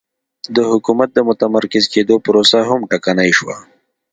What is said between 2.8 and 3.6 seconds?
ټکنۍ شوه